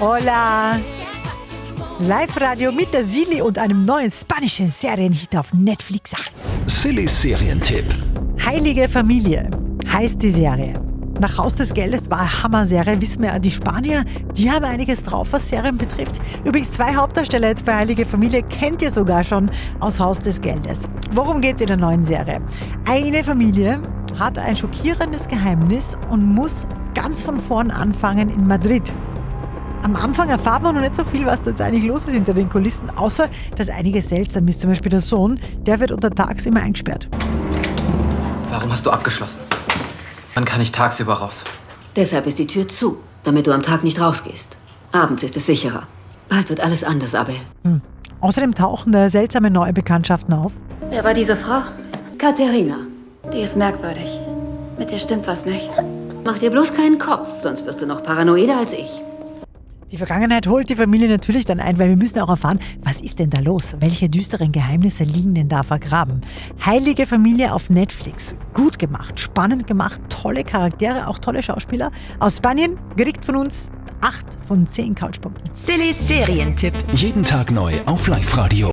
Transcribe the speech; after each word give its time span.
Hola! 0.00 0.78
Live-Radio 1.98 2.72
mit 2.72 2.90
der 2.94 3.04
Silly 3.04 3.42
und 3.42 3.58
einem 3.58 3.84
neuen 3.84 4.10
spanischen 4.10 4.70
Serienhit 4.70 5.36
auf 5.36 5.52
Netflix. 5.52 6.14
Sillys 6.66 7.20
Serientipp. 7.20 7.84
Heilige 8.42 8.88
Familie 8.88 9.50
heißt 9.86 10.22
die 10.22 10.30
Serie. 10.30 10.72
Nach 11.20 11.36
Haus 11.36 11.56
des 11.56 11.74
Geldes 11.74 12.10
war 12.10 12.20
eine 12.20 12.42
Hammer-Serie, 12.42 12.98
wissen 12.98 13.22
wir 13.22 13.32
ja, 13.32 13.38
die 13.38 13.50
Spanier, 13.50 14.06
die 14.34 14.50
haben 14.50 14.64
einiges 14.64 15.04
drauf, 15.04 15.28
was 15.32 15.46
Serien 15.50 15.76
betrifft. 15.76 16.18
Übrigens 16.46 16.72
zwei 16.72 16.94
Hauptdarsteller 16.94 17.48
jetzt 17.48 17.66
bei 17.66 17.74
Heilige 17.76 18.06
Familie 18.06 18.42
kennt 18.44 18.80
ihr 18.80 18.90
sogar 18.90 19.22
schon 19.22 19.50
aus 19.80 20.00
Haus 20.00 20.18
des 20.18 20.40
Geldes. 20.40 20.88
Worum 21.12 21.42
geht's 21.42 21.60
in 21.60 21.66
der 21.66 21.76
neuen 21.76 22.04
Serie? 22.06 22.40
Eine 22.86 23.22
Familie 23.22 23.82
hat 24.18 24.38
ein 24.38 24.56
schockierendes 24.56 25.28
Geheimnis 25.28 25.98
und 26.08 26.24
muss 26.24 26.66
ganz 26.94 27.22
von 27.22 27.36
vorn 27.36 27.70
anfangen 27.70 28.30
in 28.30 28.46
Madrid. 28.46 28.94
Am 29.92 29.96
Anfang 29.96 30.28
erfahrt 30.28 30.62
man 30.62 30.76
noch 30.76 30.82
nicht 30.82 30.94
so 30.94 31.02
viel, 31.02 31.26
was 31.26 31.42
da 31.42 31.50
jetzt 31.50 31.60
eigentlich 31.60 31.82
los 31.82 32.04
ist 32.04 32.14
hinter 32.14 32.32
den 32.32 32.48
Kulissen, 32.48 32.88
außer 32.96 33.28
dass 33.56 33.68
einiges 33.70 34.08
seltsam 34.08 34.46
ist. 34.46 34.60
Zum 34.60 34.70
Beispiel 34.70 34.88
der 34.88 35.00
Sohn, 35.00 35.40
der 35.66 35.80
wird 35.80 35.90
untertags 35.90 36.46
immer 36.46 36.60
eingesperrt. 36.60 37.08
Warum 38.52 38.70
hast 38.70 38.86
du 38.86 38.90
abgeschlossen? 38.90 39.40
Wann 40.36 40.44
kann 40.44 40.60
ich 40.60 40.70
tagsüber 40.70 41.14
raus? 41.14 41.42
Deshalb 41.96 42.28
ist 42.28 42.38
die 42.38 42.46
Tür 42.46 42.68
zu, 42.68 42.98
damit 43.24 43.48
du 43.48 43.52
am 43.52 43.62
Tag 43.62 43.82
nicht 43.82 44.00
rausgehst. 44.00 44.58
Abends 44.92 45.24
ist 45.24 45.36
es 45.36 45.46
sicherer. 45.46 45.88
Bald 46.28 46.50
wird 46.50 46.60
alles 46.60 46.84
anders, 46.84 47.16
Abel. 47.16 47.34
Außerdem 48.20 48.54
tauchen 48.54 48.92
da 48.92 49.10
seltsame 49.10 49.50
neue 49.50 49.72
Bekanntschaften 49.72 50.34
auf. 50.34 50.52
Wer 50.88 51.02
war 51.02 51.14
diese 51.14 51.34
Frau? 51.34 51.62
Katharina. 52.16 52.76
Die 53.32 53.40
ist 53.40 53.56
merkwürdig. 53.56 54.20
Mit 54.78 54.92
der 54.92 55.00
stimmt 55.00 55.26
was 55.26 55.46
nicht. 55.46 55.68
Mach 56.24 56.38
dir 56.38 56.52
bloß 56.52 56.74
keinen 56.74 56.98
Kopf, 56.98 57.40
sonst 57.40 57.66
wirst 57.66 57.82
du 57.82 57.86
noch 57.86 58.04
paranoider 58.04 58.56
als 58.56 58.72
ich. 58.72 59.02
Die 59.90 59.96
Vergangenheit 59.96 60.46
holt 60.46 60.68
die 60.70 60.76
Familie 60.76 61.08
natürlich 61.08 61.46
dann 61.46 61.58
ein, 61.58 61.76
weil 61.80 61.88
wir 61.88 61.96
müssen 61.96 62.20
auch 62.20 62.28
erfahren, 62.28 62.60
was 62.82 63.00
ist 63.00 63.18
denn 63.18 63.28
da 63.28 63.40
los? 63.40 63.76
Welche 63.80 64.08
düsteren 64.08 64.52
Geheimnisse 64.52 65.02
liegen 65.02 65.34
denn 65.34 65.48
da 65.48 65.64
vergraben? 65.64 66.20
Heilige 66.64 67.08
Familie 67.08 67.52
auf 67.52 67.70
Netflix. 67.70 68.36
Gut 68.54 68.78
gemacht, 68.78 69.18
spannend 69.18 69.66
gemacht, 69.66 70.00
tolle 70.08 70.44
Charaktere, 70.44 71.08
auch 71.08 71.18
tolle 71.18 71.42
Schauspieler. 71.42 71.90
Aus 72.20 72.36
Spanien, 72.36 72.78
gekriegt 72.94 73.24
von 73.24 73.34
uns 73.34 73.72
8 74.00 74.38
von 74.46 74.64
10 74.64 74.94
Couchpunkten. 74.94 75.50
Jeden 76.94 77.24
Tag 77.24 77.50
neu 77.50 77.74
auf 77.86 78.06
Live-Radio. 78.06 78.69